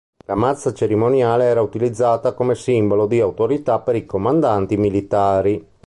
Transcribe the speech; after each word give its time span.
La 0.25 0.33
mazza 0.33 0.73
cerimoniale 0.73 1.43
era 1.45 1.61
utilizzata 1.61 2.33
come 2.33 2.55
simbolo 2.55 3.05
di 3.05 3.19
autorità 3.19 3.77
per 3.77 3.95
i 3.95 4.07
comandanti 4.07 4.75
militari. 4.75 5.67